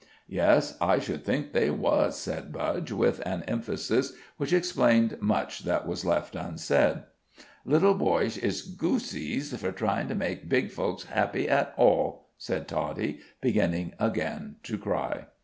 [0.29, 5.85] "Yes, I should think they was," said Budge, with an emphasis which explained much that
[5.87, 7.03] was left unsaid.
[7.65, 13.19] "Little boysh is goosies for tryin' to make big folksh happy at all," said Toddie,
[13.41, 15.27] beginning again to cry.